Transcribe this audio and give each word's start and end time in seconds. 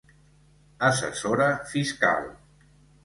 Assessora 0.87 1.49
Fiscal. 1.75 2.27